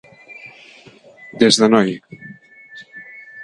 Des 1.43 1.59
de 1.61 1.69
noi. 1.75 1.95